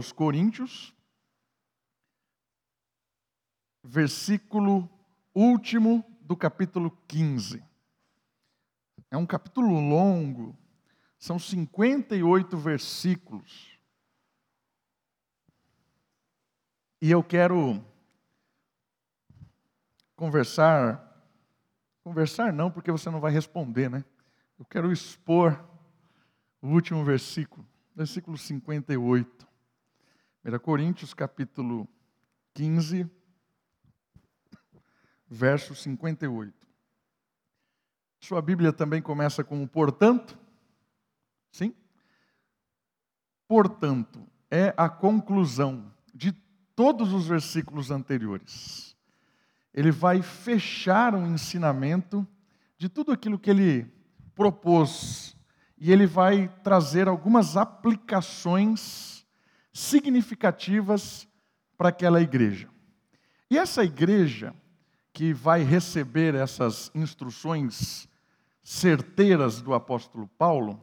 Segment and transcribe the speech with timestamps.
[0.00, 0.94] aos Coríntios,
[3.84, 4.88] versículo
[5.34, 7.62] último do capítulo 15.
[9.10, 10.56] É um capítulo longo,
[11.18, 13.78] são 58 versículos.
[17.02, 17.84] E eu quero
[20.16, 21.26] conversar,
[22.02, 24.02] conversar não, porque você não vai responder, né?
[24.58, 25.62] Eu quero expor
[26.62, 29.49] o último versículo, versículo 58.
[30.42, 31.86] 1 Coríntios, capítulo
[32.54, 33.06] 15,
[35.28, 36.66] verso 58.
[38.20, 40.38] Sua Bíblia também começa com o portanto.
[41.52, 41.74] Sim?
[43.46, 46.32] Portanto, é a conclusão de
[46.74, 48.96] todos os versículos anteriores.
[49.74, 52.26] Ele vai fechar o ensinamento
[52.78, 53.92] de tudo aquilo que ele
[54.34, 55.36] propôs
[55.76, 59.19] e ele vai trazer algumas aplicações
[59.72, 61.26] significativas
[61.76, 62.68] para aquela igreja.
[63.50, 64.54] E essa igreja
[65.12, 68.08] que vai receber essas instruções
[68.62, 70.82] certeiras do apóstolo Paulo,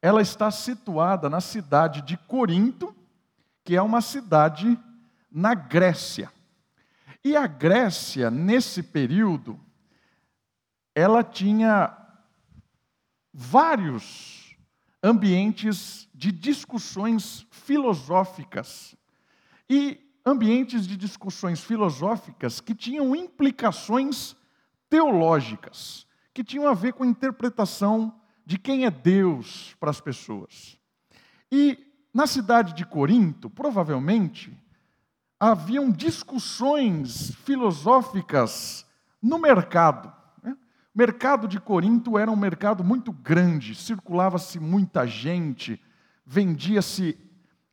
[0.00, 2.94] ela está situada na cidade de Corinto,
[3.64, 4.78] que é uma cidade
[5.30, 6.32] na Grécia.
[7.24, 9.60] E a Grécia, nesse período,
[10.94, 11.96] ela tinha
[13.32, 14.56] vários
[15.02, 18.96] ambientes de discussões filosóficas.
[19.70, 24.34] E ambientes de discussões filosóficas que tinham implicações
[24.90, 28.12] teológicas, que tinham a ver com a interpretação
[28.44, 30.76] de quem é Deus para as pessoas.
[31.52, 31.78] E
[32.12, 34.52] na cidade de Corinto, provavelmente,
[35.38, 38.84] haviam discussões filosóficas
[39.22, 40.12] no mercado.
[40.42, 40.56] Né?
[40.92, 45.80] O mercado de Corinto era um mercado muito grande, circulava-se muita gente,
[46.28, 47.18] vendia-se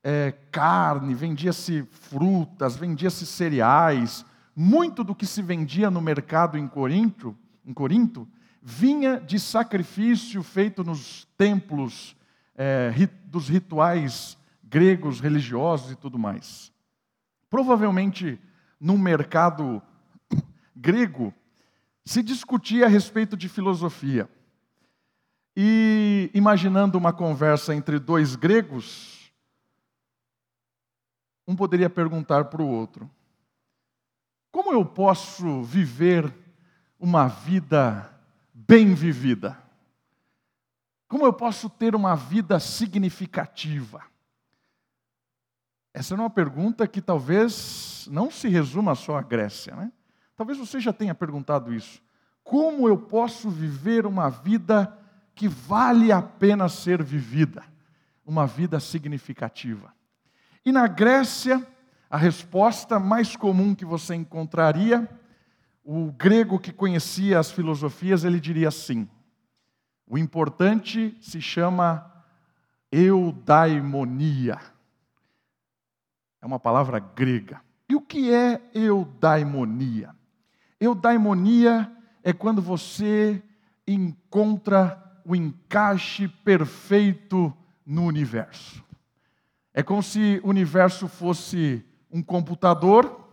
[0.02, 4.26] é, carne, vendia-se frutas, vendia-se cereais.
[4.56, 8.26] Muito do que se vendia no mercado em Corinto, em Corinto
[8.62, 12.16] vinha de sacrifício feito nos templos
[12.56, 12.92] é,
[13.26, 16.72] dos rituais gregos, religiosos e tudo mais.
[17.50, 18.40] Provavelmente,
[18.80, 19.82] no mercado
[20.76, 21.34] grego,
[22.06, 24.30] se discutia a respeito de filosofia.
[25.56, 29.32] E imaginando uma conversa entre dois gregos,
[31.48, 33.10] um poderia perguntar para o outro:
[34.52, 36.34] como eu posso viver
[37.00, 38.12] uma vida
[38.54, 39.58] bem vivida?
[41.08, 44.04] Como eu posso ter uma vida significativa?
[45.94, 49.92] Essa é uma pergunta que talvez não se resuma só à Grécia, né?
[50.36, 52.02] Talvez você já tenha perguntado isso.
[52.44, 54.98] Como eu posso viver uma vida
[55.36, 57.64] que vale a pena ser vivida?
[58.26, 59.94] Uma vida significativa.
[60.66, 61.66] E na Grécia,
[62.10, 65.08] a resposta mais comum que você encontraria,
[65.84, 69.08] o grego que conhecia as filosofias, ele diria assim:
[70.08, 72.12] o importante se chama
[72.92, 74.60] eudaimonia.
[76.42, 77.62] É uma palavra grega.
[77.90, 80.16] E o que é eudaimonia?
[80.80, 81.92] Eudaimonia
[82.24, 83.44] é quando você
[83.88, 87.52] encontra o encaixe perfeito
[87.86, 88.84] no universo.
[89.74, 93.28] É como se o universo fosse um computador,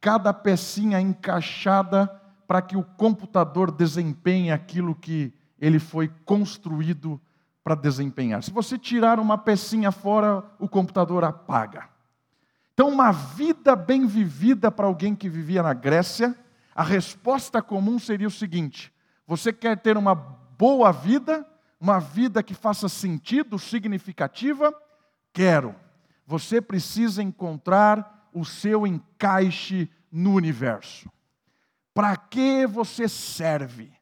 [0.00, 2.06] cada pecinha encaixada
[2.46, 7.20] para que o computador desempenhe aquilo que ele foi construído
[7.64, 8.42] para desempenhar.
[8.42, 11.88] Se você tirar uma pecinha fora, o computador apaga.
[12.74, 16.36] Então, uma vida bem vivida para alguém que vivia na Grécia,
[16.74, 18.92] a resposta comum seria o seguinte:
[19.26, 20.14] você quer ter uma
[20.58, 21.46] boa vida,
[21.80, 24.74] uma vida que faça sentido, significativa?
[25.32, 25.74] Quero
[26.26, 31.10] você precisa encontrar o seu encaixe no universo.
[31.94, 33.92] Para que você serve?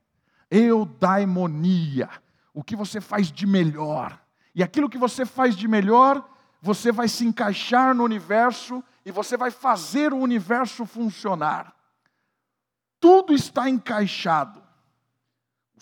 [0.50, 2.08] Eudaimonia,
[2.52, 4.18] o que você faz de melhor.
[4.54, 6.26] E aquilo que você faz de melhor,
[6.62, 11.74] você vai se encaixar no universo e você vai fazer o universo funcionar.
[12.98, 14.63] Tudo está encaixado.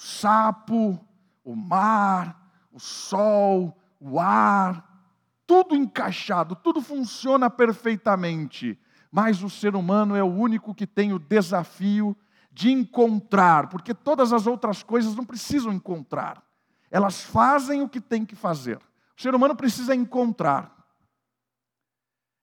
[0.05, 0.99] Sapo,
[1.45, 5.07] o mar, o sol, o ar,
[5.47, 8.77] tudo encaixado, tudo funciona perfeitamente,
[9.13, 12.17] mas o ser humano é o único que tem o desafio
[12.51, 16.43] de encontrar, porque todas as outras coisas não precisam encontrar,
[16.91, 18.79] elas fazem o que tem que fazer.
[19.17, 20.85] O ser humano precisa encontrar.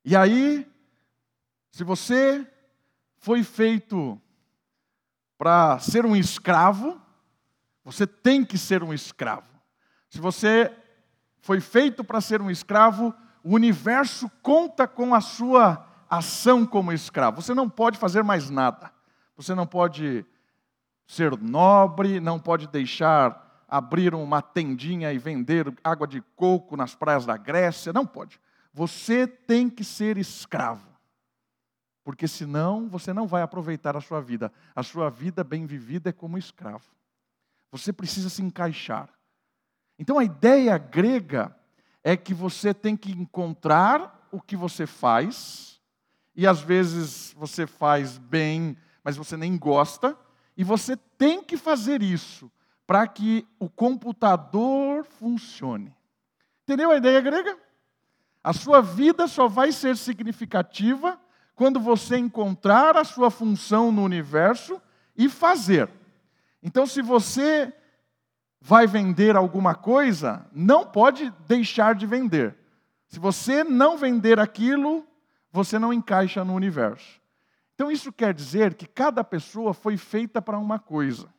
[0.05, 0.65] E aí,
[1.71, 2.49] se você
[3.17, 4.17] foi feito
[5.37, 7.08] para ser um escravo,
[7.91, 9.47] você tem que ser um escravo.
[10.09, 10.71] Se você
[11.41, 13.13] foi feito para ser um escravo,
[13.43, 17.41] o universo conta com a sua ação como escravo.
[17.41, 18.91] Você não pode fazer mais nada.
[19.35, 20.23] Você não pode
[21.07, 27.25] ser nobre, não pode deixar abrir uma tendinha e vender água de coco nas praias
[27.25, 27.91] da Grécia.
[27.91, 28.39] Não pode.
[28.71, 30.87] Você tem que ser escravo.
[32.03, 34.51] Porque senão você não vai aproveitar a sua vida.
[34.75, 36.98] A sua vida bem vivida é como escravo.
[37.71, 39.09] Você precisa se encaixar.
[39.97, 41.55] Então a ideia grega
[42.03, 45.81] é que você tem que encontrar o que você faz,
[46.35, 50.17] e às vezes você faz bem, mas você nem gosta,
[50.55, 52.51] e você tem que fazer isso
[52.87, 55.95] para que o computador funcione.
[56.63, 57.57] Entendeu a ideia grega?
[58.43, 61.19] A sua vida só vai ser significativa
[61.55, 64.81] quando você encontrar a sua função no universo
[65.17, 65.89] e fazer.
[66.61, 67.73] Então, se você
[68.61, 72.57] vai vender alguma coisa, não pode deixar de vender.
[73.07, 75.07] Se você não vender aquilo,
[75.51, 77.19] você não encaixa no universo.
[77.73, 81.33] Então isso quer dizer que cada pessoa foi feita para uma coisa.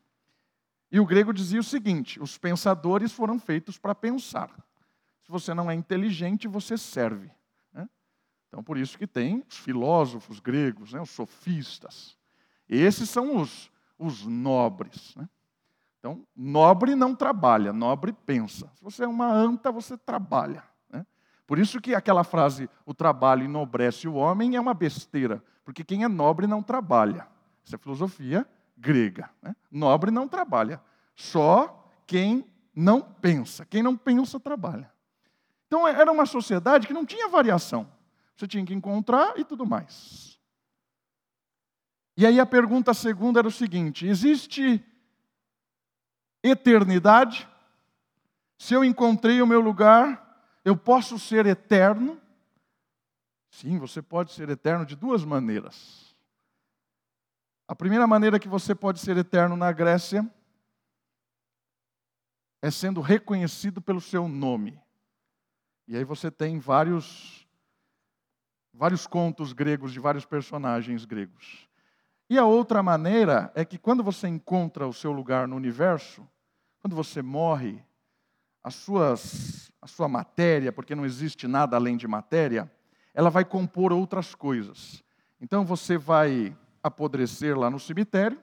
[0.91, 4.49] E o grego dizia o seguinte: os pensadores foram feitos para pensar.
[5.23, 7.31] Se você não é inteligente, você serve.
[7.73, 7.87] Né?
[8.49, 12.17] Então por isso que tem os filósofos gregos, né, os sofistas.
[12.67, 13.71] Esses são os,
[14.01, 15.15] os nobres.
[15.15, 15.29] Né?
[15.99, 18.73] Então, nobre não trabalha, nobre pensa.
[18.75, 20.65] Se você é uma anta, você trabalha.
[20.91, 21.05] Né?
[21.47, 26.03] Por isso que aquela frase, o trabalho enobrece o homem, é uma besteira, porque quem
[26.03, 27.29] é nobre não trabalha.
[27.63, 29.29] Isso é filosofia grega.
[29.43, 29.55] Né?
[29.71, 30.81] Nobre não trabalha,
[31.15, 33.67] só quem não pensa.
[33.67, 34.91] Quem não pensa, trabalha.
[35.67, 37.87] Então, era uma sociedade que não tinha variação.
[38.35, 40.30] Você tinha que encontrar e tudo mais.
[42.21, 44.85] E aí a pergunta segunda era o seguinte: existe
[46.43, 47.49] eternidade,
[48.59, 52.21] se eu encontrei o meu lugar, eu posso ser eterno?
[53.49, 56.15] Sim, você pode ser eterno de duas maneiras.
[57.67, 60.31] A primeira maneira que você pode ser eterno na Grécia
[62.61, 64.79] é sendo reconhecido pelo seu nome.
[65.89, 67.49] E aí você tem vários
[68.75, 71.70] vários contos gregos de vários personagens gregos.
[72.31, 76.25] E a outra maneira é que quando você encontra o seu lugar no universo,
[76.79, 77.85] quando você morre,
[78.63, 82.71] as suas, a sua matéria, porque não existe nada além de matéria,
[83.13, 85.03] ela vai compor outras coisas.
[85.41, 88.41] Então você vai apodrecer lá no cemitério,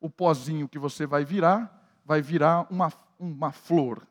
[0.00, 4.06] o pozinho que você vai virar, vai virar uma, uma flor,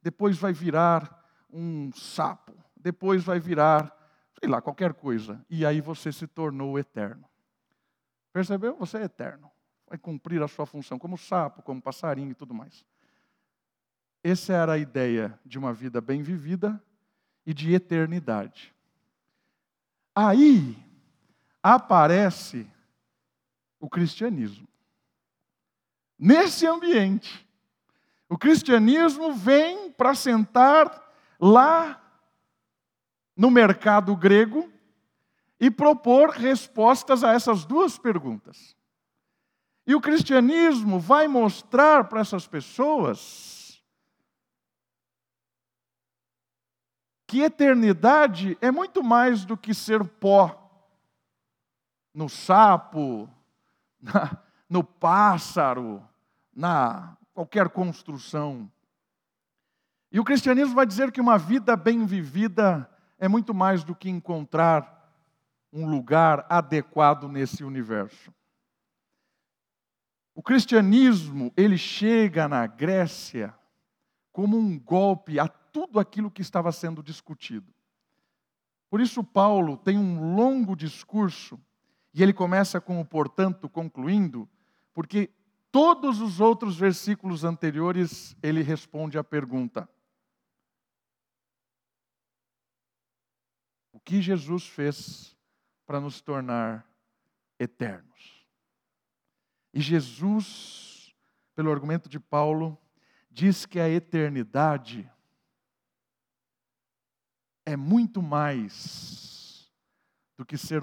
[0.00, 1.22] depois vai virar
[1.52, 3.94] um sapo, depois vai virar,
[4.40, 7.30] sei lá, qualquer coisa, e aí você se tornou eterno.
[8.32, 8.76] Percebeu?
[8.76, 9.50] Você é eterno.
[9.86, 12.84] Vai cumprir a sua função como sapo, como passarinho e tudo mais.
[14.24, 16.82] Essa era a ideia de uma vida bem vivida
[17.44, 18.74] e de eternidade.
[20.14, 20.76] Aí
[21.62, 22.66] aparece
[23.78, 24.68] o cristianismo.
[26.18, 27.46] Nesse ambiente,
[28.28, 32.00] o cristianismo vem para sentar lá
[33.36, 34.71] no mercado grego
[35.62, 38.76] e propor respostas a essas duas perguntas.
[39.86, 43.80] E o cristianismo vai mostrar para essas pessoas
[47.28, 50.58] que eternidade é muito mais do que ser pó
[52.12, 53.30] no sapo,
[54.02, 54.36] na,
[54.68, 56.02] no pássaro,
[56.52, 58.68] na qualquer construção.
[60.10, 64.10] E o cristianismo vai dizer que uma vida bem vivida é muito mais do que
[64.10, 65.01] encontrar
[65.72, 68.32] um lugar adequado nesse universo.
[70.34, 73.54] O cristianismo, ele chega na Grécia
[74.30, 77.72] como um golpe a tudo aquilo que estava sendo discutido.
[78.88, 81.58] Por isso Paulo tem um longo discurso
[82.12, 84.48] e ele começa com o portanto concluindo,
[84.92, 85.30] porque
[85.70, 89.88] todos os outros versículos anteriores ele responde à pergunta:
[93.92, 95.31] O que Jesus fez
[95.92, 96.90] para nos tornar
[97.58, 98.46] eternos.
[99.74, 101.14] E Jesus,
[101.54, 102.78] pelo argumento de Paulo,
[103.30, 105.06] diz que a eternidade
[107.66, 109.70] é muito mais
[110.34, 110.82] do que ser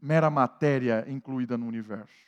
[0.00, 2.26] mera matéria incluída no universo.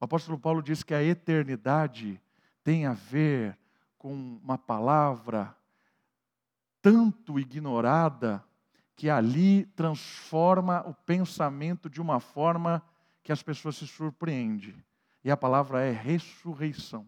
[0.00, 2.22] O apóstolo Paulo diz que a eternidade
[2.62, 3.58] tem a ver
[3.98, 5.58] com uma palavra
[6.80, 8.44] tanto ignorada
[8.96, 12.82] que ali transforma o pensamento de uma forma
[13.22, 14.82] que as pessoas se surpreendem.
[15.22, 17.06] E a palavra é ressurreição.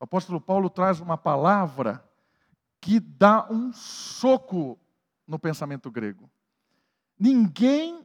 [0.00, 2.04] O apóstolo Paulo traz uma palavra
[2.80, 4.78] que dá um soco
[5.26, 6.28] no pensamento grego.
[7.18, 8.04] Ninguém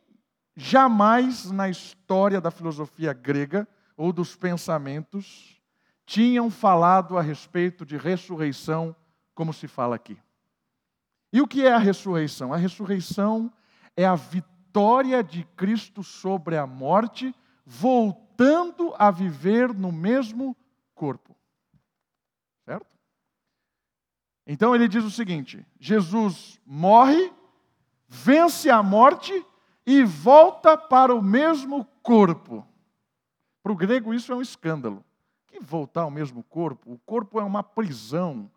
[0.56, 5.60] jamais na história da filosofia grega ou dos pensamentos
[6.06, 8.96] tinham falado a respeito de ressurreição
[9.34, 10.18] como se fala aqui.
[11.36, 12.54] E o que é a ressurreição?
[12.54, 13.52] A ressurreição
[13.94, 20.56] é a vitória de Cristo sobre a morte, voltando a viver no mesmo
[20.94, 21.36] corpo.
[22.64, 22.88] Certo?
[24.48, 27.34] Então ele diz o seguinte: Jesus morre,
[28.08, 29.46] vence a morte
[29.86, 32.66] e volta para o mesmo corpo.
[33.62, 35.04] Para o grego, isso é um escândalo.
[35.48, 36.94] Que voltar ao mesmo corpo?
[36.94, 38.50] O corpo é uma prisão.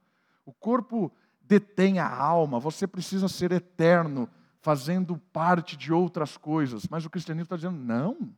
[0.46, 1.12] O corpo
[1.48, 2.60] detém a alma.
[2.60, 4.28] Você precisa ser eterno,
[4.60, 6.86] fazendo parte de outras coisas.
[6.88, 8.30] Mas o cristianismo está dizendo: não.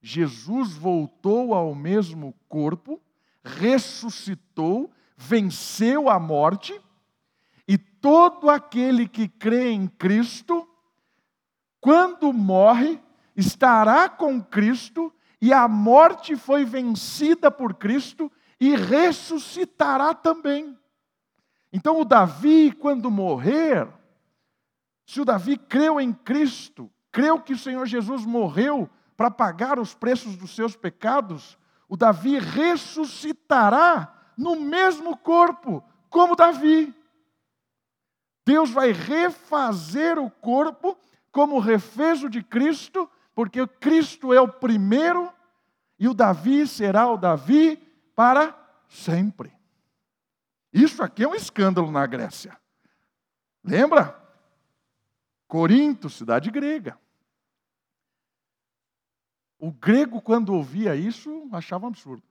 [0.00, 3.00] Jesus voltou ao mesmo corpo,
[3.42, 6.78] ressuscitou, venceu a morte,
[7.66, 10.68] e todo aquele que crê em Cristo,
[11.80, 13.00] quando morre,
[13.36, 20.77] estará com Cristo e a morte foi vencida por Cristo e ressuscitará também.
[21.72, 23.88] Então, o Davi, quando morrer,
[25.06, 29.94] se o Davi creu em Cristo, creu que o Senhor Jesus morreu para pagar os
[29.94, 31.58] preços dos seus pecados,
[31.88, 36.94] o Davi ressuscitará no mesmo corpo, como Davi.
[38.46, 40.96] Deus vai refazer o corpo
[41.30, 45.32] como refez o de Cristo porque Cristo é o primeiro
[45.96, 47.76] e o Davi será o Davi
[48.12, 48.52] para
[48.88, 49.52] sempre.
[50.72, 52.56] Isso aqui é um escândalo na Grécia.
[53.64, 54.16] Lembra?
[55.46, 56.98] Corinto, cidade grega.
[59.58, 62.22] O grego, quando ouvia isso, achava absurdo.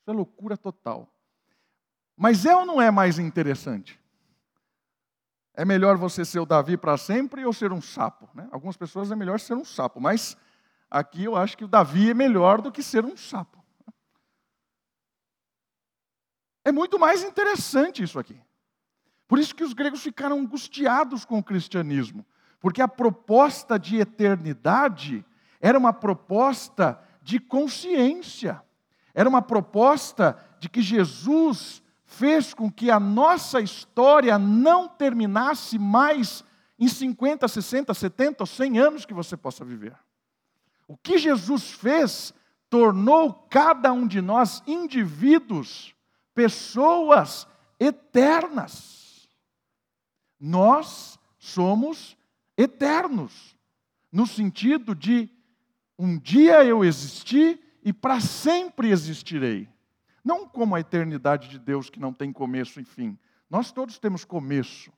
[0.00, 1.08] Isso é loucura total.
[2.16, 4.00] Mas é ou não é mais interessante?
[5.52, 8.28] É melhor você ser o Davi para sempre ou ser um sapo?
[8.34, 8.48] Né?
[8.52, 10.36] Algumas pessoas é melhor ser um sapo, mas
[10.90, 13.64] aqui eu acho que o Davi é melhor do que ser um sapo.
[16.66, 18.36] É muito mais interessante isso aqui.
[19.28, 22.26] Por isso que os gregos ficaram angustiados com o cristianismo,
[22.58, 25.24] porque a proposta de eternidade
[25.60, 28.60] era uma proposta de consciência,
[29.14, 36.42] era uma proposta de que Jesus fez com que a nossa história não terminasse mais
[36.76, 39.96] em 50, 60, 70 ou 100 anos que você possa viver.
[40.88, 42.34] O que Jesus fez
[42.68, 45.95] tornou cada um de nós indivíduos,
[46.36, 47.48] pessoas
[47.80, 49.26] eternas.
[50.38, 52.14] Nós somos
[52.58, 53.56] eternos,
[54.12, 55.30] no sentido de
[55.98, 59.66] um dia eu existi e para sempre existirei.
[60.22, 63.18] Não como a eternidade de Deus que não tem começo e fim.
[63.48, 64.92] Nós todos temos começo,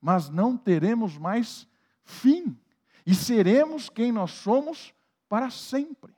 [0.00, 1.68] mas não teremos mais
[2.02, 2.58] fim.
[3.06, 4.92] E seremos quem nós somos
[5.28, 6.12] para sempre.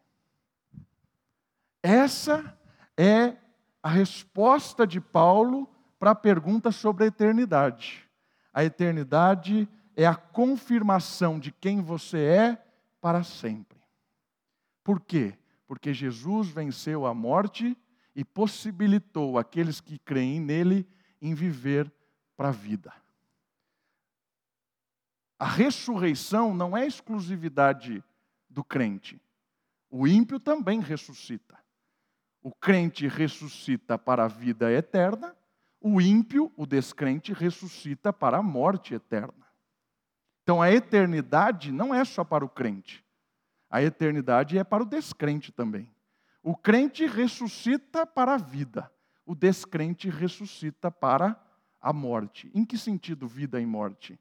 [1.83, 2.59] Essa
[2.97, 3.37] é
[3.83, 8.09] a resposta de Paulo para a pergunta sobre a eternidade.
[8.53, 12.65] A eternidade é a confirmação de quem você é
[13.01, 13.79] para sempre.
[14.85, 15.37] Por quê?
[15.67, 17.77] Porque Jesus venceu a morte
[18.15, 20.87] e possibilitou aqueles que creem nele
[21.21, 21.93] em viver
[22.37, 22.93] para a vida.
[25.39, 28.03] A ressurreição não é exclusividade
[28.49, 29.21] do crente.
[29.91, 31.62] O ímpio também ressuscita.
[32.43, 35.37] O crente ressuscita para a vida eterna,
[35.81, 39.47] o ímpio, o descrente, ressuscita para a morte eterna.
[40.43, 43.05] Então a eternidade não é só para o crente,
[43.71, 45.89] a eternidade é para o descrente também.
[46.43, 48.91] O crente ressuscita para a vida,
[49.25, 51.41] o descrente ressuscita para
[51.81, 52.51] a morte.
[52.53, 54.19] Em que sentido vida e morte?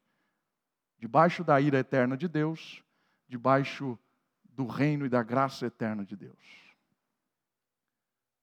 [0.99, 2.83] Debaixo da ira eterna de Deus,
[3.27, 3.97] debaixo
[4.43, 6.70] do reino e da graça eterna de Deus.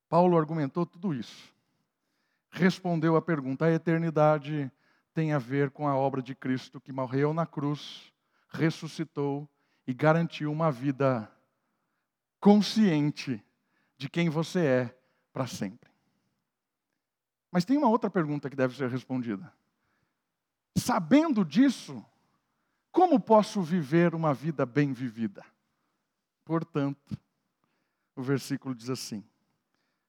[0.08, 1.52] Paulo argumentou tudo isso.
[2.50, 4.70] Respondeu à pergunta: a eternidade
[5.12, 8.12] tem a ver com a obra de Cristo que morreu na cruz,
[8.48, 9.48] ressuscitou
[9.86, 11.30] e garantiu uma vida
[12.40, 13.44] consciente
[13.96, 14.98] de quem você é
[15.32, 15.90] para sempre.
[17.50, 19.52] Mas tem uma outra pergunta que deve ser respondida.
[20.76, 22.04] Sabendo disso,
[22.92, 25.44] como posso viver uma vida bem vivida?
[26.44, 27.18] Portanto,
[28.14, 29.24] o versículo diz assim: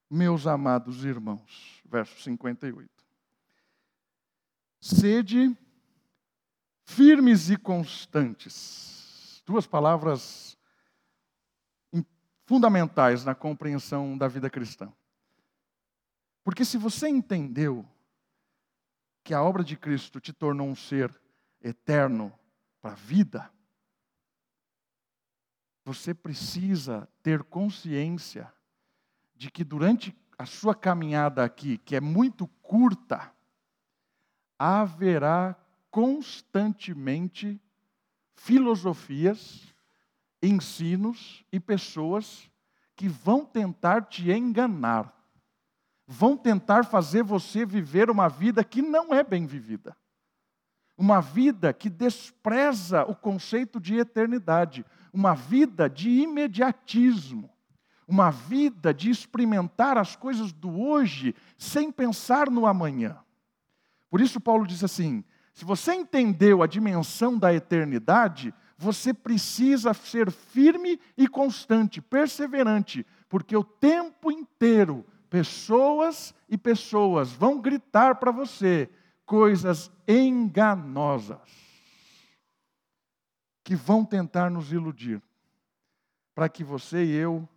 [0.09, 2.89] Meus amados irmãos, verso 58.
[4.81, 5.55] Sede
[6.83, 9.43] firmes e constantes.
[9.45, 10.57] Duas palavras
[12.45, 14.91] fundamentais na compreensão da vida cristã.
[16.43, 17.87] Porque se você entendeu
[19.23, 21.15] que a obra de Cristo te tornou um ser
[21.61, 22.33] eterno
[22.81, 23.53] para a vida,
[25.85, 28.51] você precisa ter consciência
[29.39, 33.31] de que durante a sua caminhada aqui, que é muito curta,
[34.59, 35.55] haverá
[35.89, 37.57] constantemente
[38.35, 39.73] filosofias,
[40.43, 42.51] ensinos e pessoas
[42.97, 45.13] que vão tentar te enganar,
[46.05, 49.95] vão tentar fazer você viver uma vida que não é bem vivida.
[50.97, 57.49] Uma vida que despreza o conceito de eternidade, uma vida de imediatismo,
[58.09, 63.17] uma vida de experimentar as coisas do hoje sem pensar no amanhã.
[64.09, 65.23] Por isso, Paulo diz assim:
[65.53, 73.55] se você entendeu a dimensão da eternidade, você precisa ser firme e constante, perseverante, porque
[73.55, 78.89] o tempo inteiro pessoas e pessoas vão gritar para você
[79.23, 81.37] coisas enganosas
[83.63, 85.21] que vão tentar nos iludir,
[86.33, 87.47] para que você e eu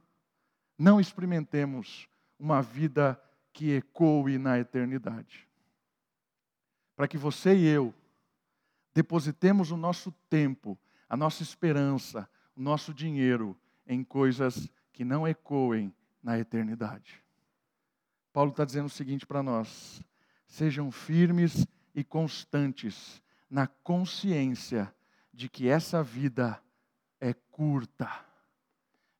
[0.82, 3.22] não experimentemos uma vida
[3.52, 5.48] que ecoe na eternidade.
[6.96, 7.94] Para que você e eu
[8.92, 10.76] depositemos o nosso tempo,
[11.08, 17.22] a nossa esperança, o nosso dinheiro em coisas que não ecoem na eternidade.
[18.32, 20.02] Paulo está dizendo o seguinte para nós:
[20.48, 24.92] sejam firmes e constantes na consciência
[25.32, 26.60] de que essa vida
[27.20, 28.31] é curta,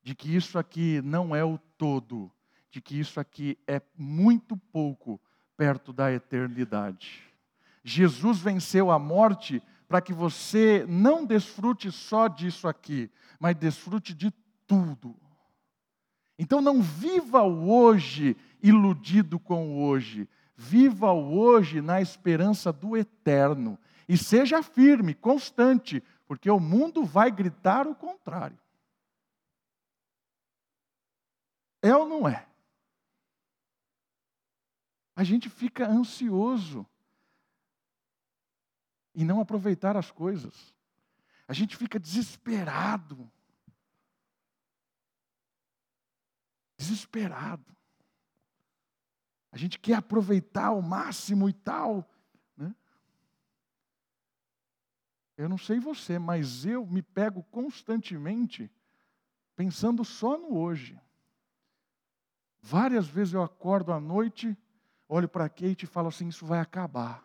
[0.02, 2.30] de que isso aqui não é o todo,
[2.70, 5.20] de que isso aqui é muito pouco
[5.56, 7.22] perto da eternidade.
[7.84, 14.32] Jesus venceu a morte para que você não desfrute só disso aqui, mas desfrute de
[14.66, 15.14] tudo.
[16.38, 22.96] Então não viva o hoje iludido com o hoje, viva o hoje na esperança do
[22.96, 23.78] eterno
[24.08, 28.58] e seja firme, constante, porque o mundo vai gritar o contrário.
[31.82, 32.46] É ou não é?
[35.16, 36.86] A gente fica ansioso
[39.14, 40.74] em não aproveitar as coisas.
[41.46, 43.30] A gente fica desesperado.
[46.78, 47.76] Desesperado.
[49.50, 52.08] A gente quer aproveitar ao máximo e tal.
[52.56, 52.74] Né?
[55.36, 58.70] Eu não sei você, mas eu me pego constantemente
[59.54, 60.98] pensando só no hoje.
[62.62, 64.56] Várias vezes eu acordo à noite,
[65.08, 67.24] olho para Kate e falo assim: Isso vai acabar.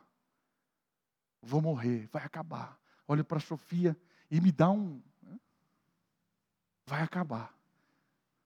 [1.41, 2.77] Vou morrer, vai acabar.
[3.07, 3.95] Olho para Sofia
[4.31, 5.01] e me dá um.
[5.21, 5.39] Né?
[6.87, 7.53] Vai acabar.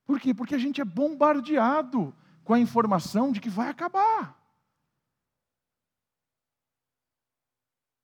[0.04, 0.34] Por quê?
[0.34, 4.38] Porque a gente é bombardeado com a informação de que vai acabar.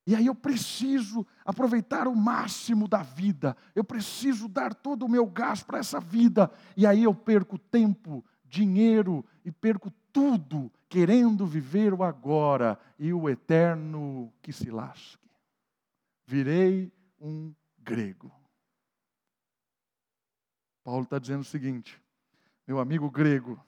[0.08, 5.26] E aí eu preciso aproveitar o máximo da vida, eu preciso dar todo o meu
[5.26, 11.92] gás para essa vida, e aí eu perco tempo, dinheiro e perco tudo querendo viver
[11.92, 15.28] o agora e o eterno que se lasque.
[16.26, 18.32] Virei um grego.
[20.82, 22.00] Paulo está dizendo o seguinte,
[22.66, 23.62] meu amigo grego,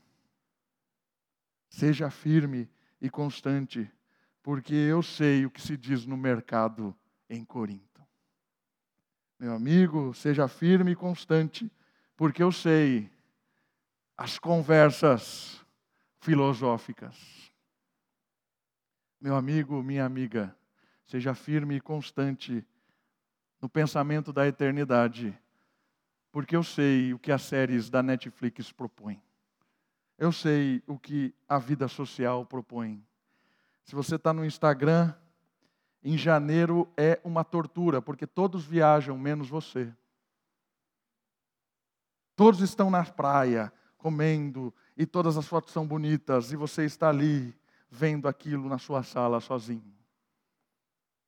[1.68, 2.68] seja firme
[3.00, 3.90] e constante,
[4.42, 6.96] porque eu sei o que se diz no mercado
[7.28, 8.02] em Corinto.
[9.38, 11.70] Meu amigo, seja firme e constante,
[12.16, 13.10] porque eu sei
[14.20, 15.64] as conversas
[16.18, 17.16] filosóficas.
[19.18, 20.54] Meu amigo, minha amiga,
[21.06, 22.62] seja firme e constante
[23.62, 25.34] no pensamento da eternidade,
[26.30, 29.22] porque eu sei o que as séries da Netflix propõem.
[30.18, 33.02] Eu sei o que a vida social propõe.
[33.86, 35.14] Se você está no Instagram,
[36.04, 39.90] em janeiro é uma tortura, porque todos viajam, menos você.
[42.36, 47.54] Todos estão na praia, comendo, e todas as fotos são bonitas, e você está ali
[47.90, 49.94] vendo aquilo na sua sala sozinho.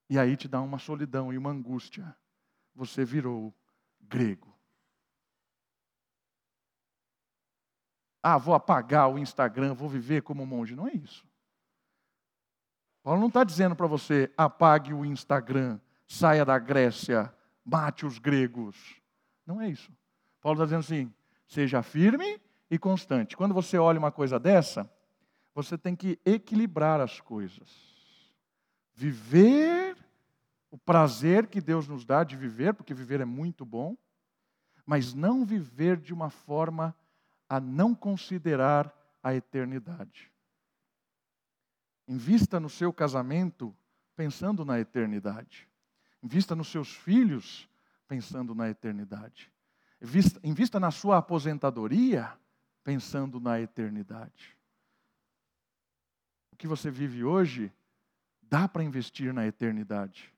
[0.08, 2.16] E aí te dá uma solidão e uma angústia.
[2.74, 3.54] Você virou
[4.00, 4.52] grego.
[8.22, 10.74] Ah, vou apagar o Instagram, vou viver como monge.
[10.74, 11.26] Não é isso.
[13.02, 19.00] Paulo não está dizendo para você apague o Instagram, saia da Grécia, mate os gregos.
[19.44, 19.90] Não é isso.
[20.40, 21.14] Paulo está dizendo assim:
[21.48, 22.40] seja firme
[22.72, 23.36] e constante.
[23.36, 24.90] Quando você olha uma coisa dessa,
[25.54, 27.68] você tem que equilibrar as coisas.
[28.94, 29.94] Viver
[30.70, 33.94] o prazer que Deus nos dá de viver, porque viver é muito bom,
[34.86, 36.96] mas não viver de uma forma
[37.46, 38.90] a não considerar
[39.22, 40.32] a eternidade.
[42.08, 43.76] Invista no seu casamento
[44.16, 45.68] pensando na eternidade.
[46.22, 47.68] Invista nos seus filhos
[48.08, 49.52] pensando na eternidade.
[50.00, 52.32] Invista, invista na sua aposentadoria
[52.82, 54.56] pensando na eternidade.
[56.52, 57.72] O que você vive hoje
[58.42, 60.32] dá para investir na eternidade.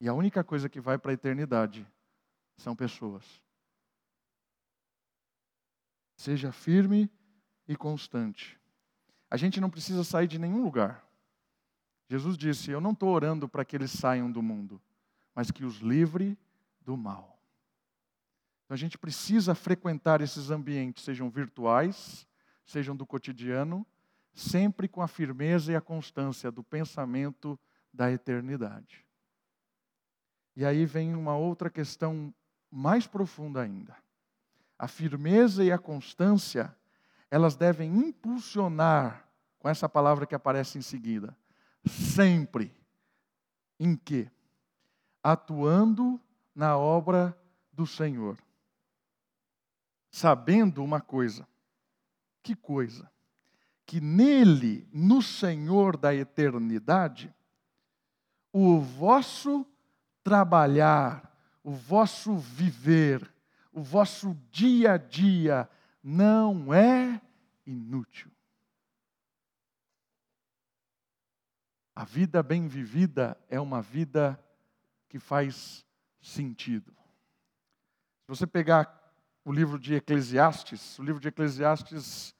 [0.00, 1.86] E a única coisa que vai para a eternidade
[2.56, 3.42] são pessoas.
[6.16, 7.10] Seja firme
[7.68, 8.58] e constante.
[9.30, 11.06] A gente não precisa sair de nenhum lugar.
[12.08, 14.80] Jesus disse: Eu não estou orando para que eles saiam do mundo,
[15.34, 16.38] mas que os livre
[16.80, 17.41] do mal.
[18.72, 22.26] Então a gente precisa frequentar esses ambientes, sejam virtuais,
[22.64, 23.86] sejam do cotidiano,
[24.32, 27.60] sempre com a firmeza e a constância do pensamento
[27.92, 29.04] da eternidade.
[30.56, 32.32] E aí vem uma outra questão
[32.70, 33.94] mais profunda ainda.
[34.78, 36.74] A firmeza e a constância,
[37.30, 41.36] elas devem impulsionar, com essa palavra que aparece em seguida,
[41.84, 42.74] sempre.
[43.78, 44.30] Em quê?
[45.22, 46.18] Atuando
[46.54, 47.38] na obra
[47.70, 48.38] do Senhor.
[50.12, 51.48] Sabendo uma coisa.
[52.42, 53.10] Que coisa?
[53.86, 57.34] Que nele, no Senhor da eternidade,
[58.52, 59.66] o vosso
[60.22, 63.34] trabalhar, o vosso viver,
[63.72, 65.68] o vosso dia a dia
[66.02, 67.18] não é
[67.66, 68.30] inútil.
[71.94, 74.38] A vida bem vivida é uma vida
[75.08, 75.86] que faz
[76.20, 76.92] sentido.
[78.22, 79.01] Se você pegar
[79.44, 82.34] o livro de Eclesiastes, o livro de Eclesiastes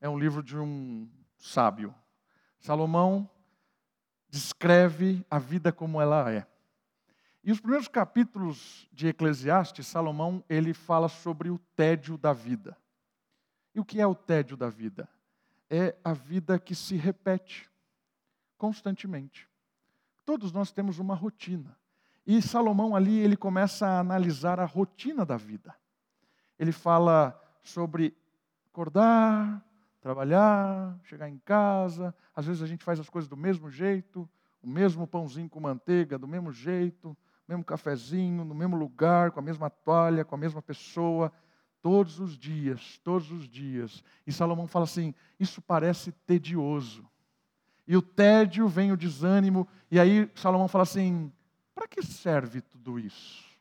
[0.00, 1.94] é um livro de um sábio.
[2.58, 3.28] Salomão
[4.28, 6.46] descreve a vida como ela é.
[7.44, 12.76] E os primeiros capítulos de Eclesiastes, Salomão, ele fala sobre o tédio da vida.
[13.74, 15.08] E o que é o tédio da vida?
[15.70, 17.70] É a vida que se repete
[18.56, 19.48] constantemente.
[20.24, 21.78] Todos nós temos uma rotina.
[22.26, 25.72] E Salomão ali, ele começa a analisar a rotina da vida.
[26.58, 28.16] Ele fala sobre
[28.70, 29.64] acordar,
[30.00, 34.28] trabalhar, chegar em casa, às vezes a gente faz as coisas do mesmo jeito,
[34.62, 37.16] o mesmo pãozinho com manteiga, do mesmo jeito,
[37.48, 41.32] mesmo cafezinho, no mesmo lugar, com a mesma toalha, com a mesma pessoa,
[41.80, 44.02] todos os dias, todos os dias.
[44.26, 47.08] E Salomão fala assim: isso parece tedioso.
[47.86, 51.32] E o tédio vem o desânimo, e aí Salomão fala assim:
[51.74, 53.55] para que serve tudo isso?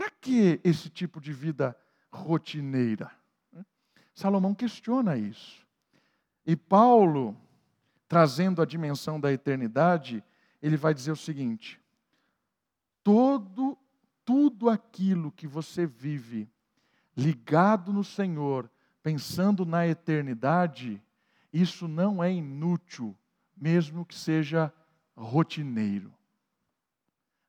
[0.00, 1.76] Para que esse tipo de vida
[2.10, 3.12] rotineira?
[4.14, 5.66] Salomão questiona isso.
[6.46, 7.36] E Paulo,
[8.08, 10.24] trazendo a dimensão da eternidade,
[10.62, 11.78] ele vai dizer o seguinte:
[13.04, 13.76] todo
[14.24, 16.48] tudo aquilo que você vive
[17.14, 18.70] ligado no Senhor,
[19.02, 21.02] pensando na eternidade,
[21.52, 23.14] isso não é inútil,
[23.54, 24.72] mesmo que seja
[25.14, 26.10] rotineiro.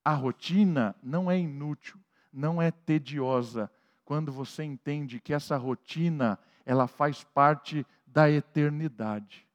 [0.03, 1.97] A rotina não é inútil,
[2.32, 3.72] não é tediosa,
[4.06, 9.48] quando você entende que essa rotina, ela faz parte da eternidade.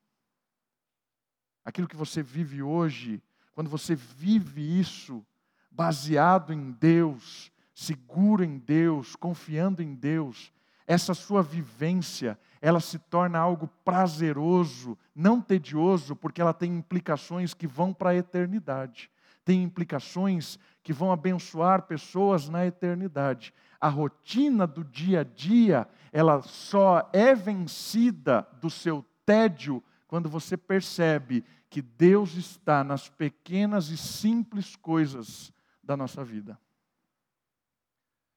[1.65, 3.23] Aquilo que você vive hoje
[3.57, 5.25] quando você vive isso
[5.71, 10.53] baseado em Deus, seguro em Deus, confiando em Deus,
[10.87, 17.67] essa sua vivência, ela se torna algo prazeroso, não tedioso, porque ela tem implicações que
[17.67, 19.11] vão para a eternidade.
[19.43, 23.53] Tem implicações que vão abençoar pessoas na eternidade.
[23.81, 30.57] A rotina do dia a dia, ela só é vencida do seu tédio quando você
[30.57, 36.57] percebe que Deus está nas pequenas e simples coisas da nossa vida.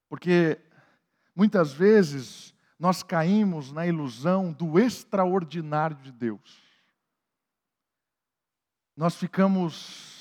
[0.10, 0.60] Porque
[1.36, 6.64] muitas vezes nós caímos na ilusão do extraordinário de Deus.
[8.98, 10.19] Nós ficamos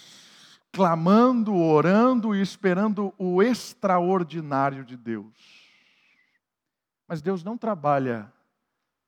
[0.73, 5.69] clamando, orando e esperando o extraordinário de Deus.
[7.07, 8.33] Mas Deus não trabalha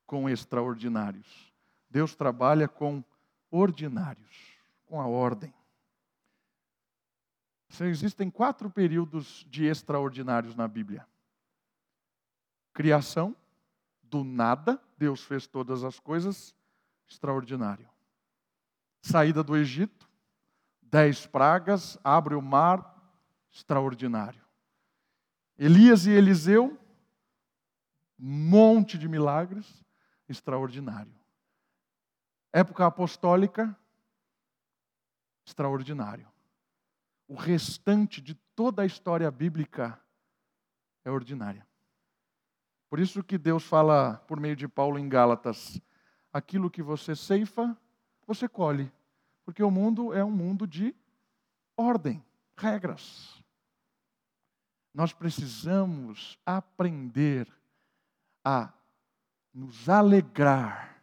[0.06, 1.52] com extraordinários.
[1.88, 3.04] Deus trabalha com
[3.50, 5.52] ordinários, com a ordem.
[7.80, 11.06] Existem quatro períodos de extraordinários na Bíblia:
[12.72, 13.36] criação,
[14.02, 16.54] do nada, Deus fez todas as coisas,
[17.08, 17.88] extraordinário.
[19.00, 20.09] Saída do Egito,
[20.90, 22.96] dez pragas, abre o mar,
[23.50, 24.42] extraordinário.
[25.56, 26.78] Elias e Eliseu,
[28.18, 29.84] monte de milagres,
[30.28, 31.14] extraordinário.
[32.52, 33.76] Época apostólica,
[35.46, 36.28] extraordinário.
[37.28, 40.00] O restante de toda a história bíblica
[41.04, 41.66] é ordinária.
[42.88, 45.80] Por isso que Deus fala por meio de Paulo em Gálatas:
[46.32, 47.76] aquilo que você ceifa,
[48.26, 48.92] você colhe
[49.50, 50.94] Porque o mundo é um mundo de
[51.76, 52.24] ordem,
[52.56, 53.42] regras.
[54.94, 57.52] Nós precisamos aprender
[58.44, 58.72] a
[59.52, 61.02] nos alegrar,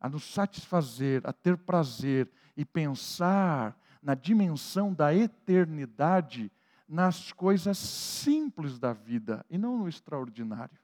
[0.00, 6.50] a nos satisfazer, a ter prazer e pensar na dimensão da eternidade
[6.88, 10.80] nas coisas simples da vida e não no extraordinário.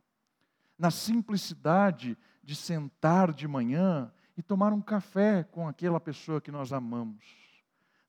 [0.79, 6.73] Na simplicidade de sentar de manhã e tomar um café com aquela pessoa que nós
[6.73, 7.25] amamos.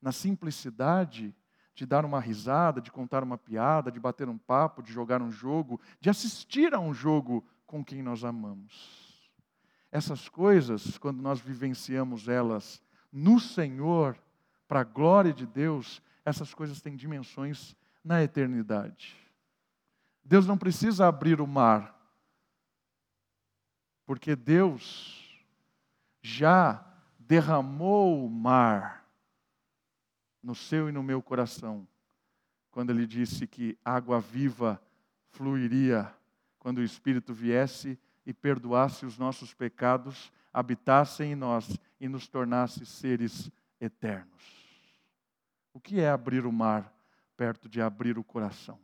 [0.01, 1.35] Na simplicidade
[1.75, 5.31] de dar uma risada, de contar uma piada, de bater um papo, de jogar um
[5.31, 9.31] jogo, de assistir a um jogo com quem nós amamos.
[9.91, 12.81] Essas coisas, quando nós vivenciamos elas
[13.11, 14.17] no Senhor,
[14.67, 19.15] para a glória de Deus, essas coisas têm dimensões na eternidade.
[20.23, 21.95] Deus não precisa abrir o mar,
[24.05, 25.22] porque Deus
[26.23, 26.83] já
[27.19, 29.05] derramou o mar
[30.41, 31.85] no seu e no meu coração,
[32.71, 34.81] quando Ele disse que água viva
[35.31, 36.11] fluiria
[36.57, 42.85] quando o Espírito viesse e perdoasse os nossos pecados, habitasse em nós e nos tornasse
[42.85, 44.41] seres eternos.
[45.73, 46.93] O que é abrir o mar
[47.35, 48.79] perto de abrir o coração?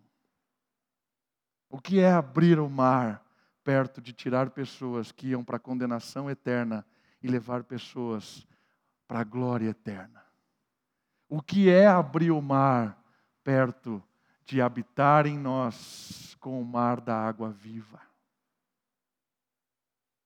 [1.70, 3.24] O que é abrir o mar
[3.64, 6.86] perto de tirar pessoas que iam para a condenação eterna
[7.22, 8.48] e levar pessoas
[9.08, 10.24] para a glória eterna?
[11.28, 13.04] O que é abrir o mar
[13.44, 14.04] perto
[14.46, 18.02] de habitar em nós com o mar da água viva?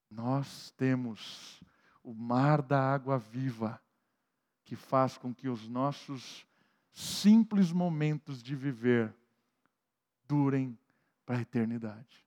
[0.10, 1.62] Nós temos
[2.03, 3.82] o mar da água viva
[4.63, 6.45] que faz com que os nossos
[6.93, 9.13] simples momentos de viver
[10.27, 10.77] durem
[11.25, 12.23] para a eternidade.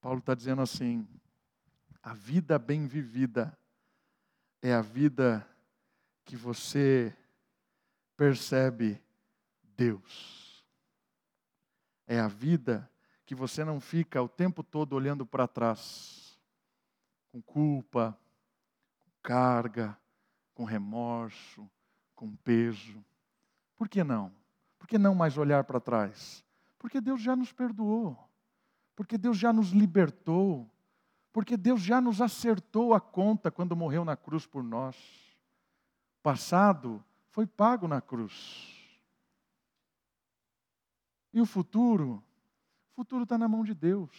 [0.00, 1.06] Paulo está dizendo assim:
[2.02, 3.56] a vida bem vivida
[4.62, 5.46] é a vida
[6.24, 7.14] que você
[8.16, 9.02] percebe
[9.76, 10.64] Deus.
[12.06, 12.90] É a vida
[13.24, 16.38] que você não fica o tempo todo olhando para trás,
[17.30, 18.18] com culpa,
[18.98, 19.96] com carga,
[20.54, 21.70] com remorso,
[22.14, 23.04] com peso.
[23.76, 24.32] Por que não?
[24.78, 26.44] Por que não mais olhar para trás?
[26.78, 28.18] Porque Deus já nos perdoou,
[28.96, 30.68] porque Deus já nos libertou,
[31.32, 34.96] porque Deus já nos acertou a conta quando morreu na cruz por nós.
[36.22, 38.76] Passado foi pago na cruz.
[41.32, 42.22] E o futuro?
[42.92, 44.10] O futuro está na mão de Deus.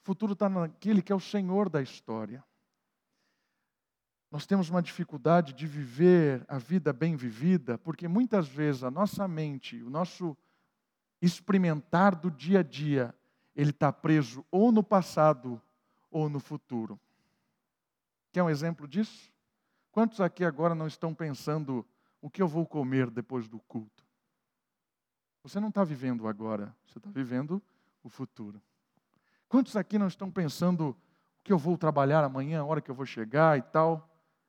[0.00, 2.42] O futuro está naquele que é o Senhor da história.
[4.30, 9.28] Nós temos uma dificuldade de viver a vida bem vivida, porque muitas vezes a nossa
[9.28, 10.34] mente, o nosso
[11.20, 13.14] experimentar do dia a dia,
[13.54, 15.60] ele está preso ou no passado
[16.12, 17.00] ou no futuro.
[18.30, 19.32] Quer um exemplo disso?
[19.90, 21.84] Quantos aqui agora não estão pensando
[22.20, 24.06] o que eu vou comer depois do culto?
[25.42, 27.60] Você não está vivendo agora, você está vivendo
[28.04, 28.62] o futuro.
[29.48, 30.96] Quantos aqui não estão pensando o
[31.42, 34.08] que eu vou trabalhar amanhã, a hora que eu vou chegar e tal?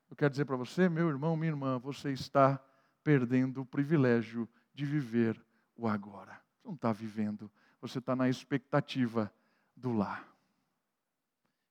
[0.09, 2.61] Eu quero dizer para você, meu irmão, minha irmã, você está
[3.03, 5.43] perdendo o privilégio de viver
[5.75, 6.39] o agora.
[6.55, 9.33] Você não está vivendo, você está na expectativa
[9.75, 10.23] do lá.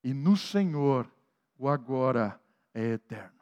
[0.02, 1.10] E no Senhor,
[1.58, 2.40] o agora
[2.74, 3.40] é eterno.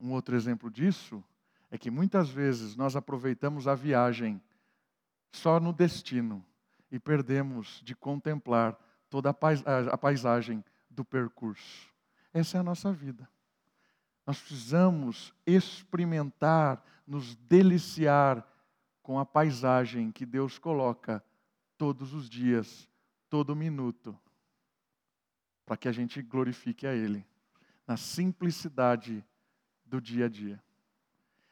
[0.00, 1.22] Um outro exemplo disso
[1.70, 4.40] é que muitas vezes nós aproveitamos a viagem
[5.32, 6.44] só no destino
[6.90, 8.78] e perdemos de contemplar
[9.10, 11.90] toda a paisagem do percurso.
[12.32, 13.28] Essa é a nossa vida.
[14.26, 18.46] Nós precisamos experimentar, nos deliciar
[19.02, 21.22] com a paisagem que Deus coloca
[21.78, 22.88] todos os dias,
[23.28, 24.18] todo minuto,
[25.66, 27.26] para que a gente glorifique a Ele,
[27.86, 29.22] na simplicidade
[29.84, 30.62] do dia a dia.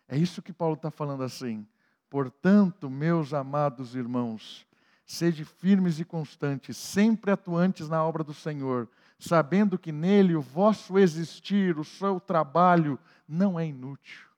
[0.08, 1.66] É isso que Paulo está falando assim.
[2.08, 4.66] Portanto, meus amados irmãos,
[5.04, 10.98] sede firmes e constantes, sempre atuantes na obra do Senhor sabendo que nele o vosso
[10.98, 14.28] existir, o seu trabalho não é inútil.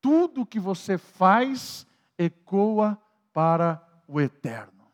[0.00, 2.98] Tudo que você faz ecoa
[3.32, 4.86] para o eterno,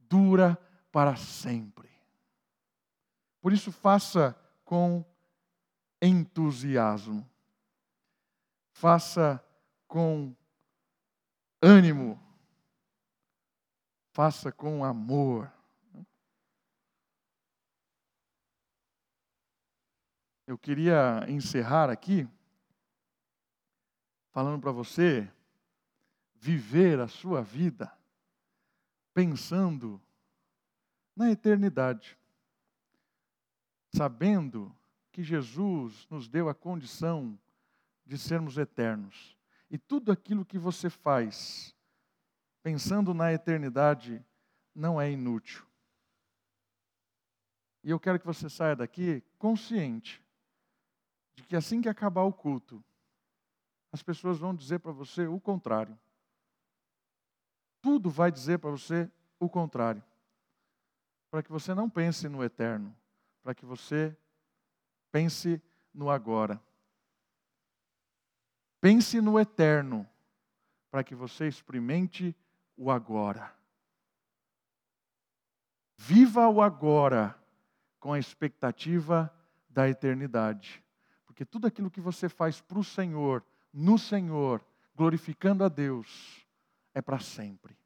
[0.00, 0.58] dura
[0.90, 1.88] para sempre.
[3.46, 4.32] Por isso, faça
[4.64, 5.04] com
[6.02, 7.24] entusiasmo,
[8.72, 9.40] faça
[9.86, 10.34] com
[11.62, 12.20] ânimo,
[14.10, 15.48] faça com amor.
[20.44, 22.28] Eu queria encerrar aqui
[24.32, 25.32] falando para você
[26.34, 27.96] viver a sua vida
[29.14, 30.02] pensando
[31.14, 32.18] na eternidade,
[33.96, 34.74] sabendo
[35.10, 37.38] que Jesus nos deu a condição
[38.04, 39.34] de sermos eternos.
[39.70, 41.74] E tudo aquilo que você faz,
[42.62, 44.22] pensando na eternidade,
[44.74, 45.64] não é inútil.
[47.82, 50.22] E eu quero que você saia daqui consciente
[51.34, 52.84] de que assim que acabar o culto,
[53.92, 55.98] as pessoas vão dizer para você o contrário.
[57.80, 60.04] Tudo vai dizer para você o contrário.
[61.30, 62.94] Para que você não pense no eterno,
[63.46, 64.18] para que você
[65.12, 65.62] pense
[65.94, 66.60] no agora.
[68.80, 70.04] Pense no eterno,
[70.90, 72.34] para que você experimente
[72.76, 73.54] o agora.
[75.96, 77.40] Viva o agora
[78.00, 79.32] com a expectativa
[79.70, 80.84] da eternidade.
[81.24, 84.60] Porque tudo aquilo que você faz para o Senhor, no Senhor,
[84.92, 86.44] glorificando a Deus,
[86.92, 87.78] é para sempre,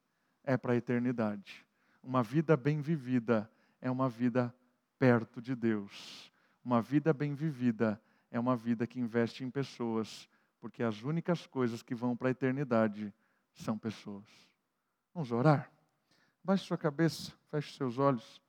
[0.43, 1.67] é para a eternidade.
[2.03, 4.55] Uma vida bem vivida é uma vida
[5.01, 6.31] perto de Deus.
[6.63, 7.99] Uma vida bem vivida
[8.31, 10.29] é uma vida que investe em pessoas,
[10.61, 13.13] porque as únicas coisas que vão para a eternidade
[13.55, 14.27] são pessoas.
[15.15, 15.73] Vamos orar?
[16.45, 18.43] Baixe sua cabeça, feche seus olhos.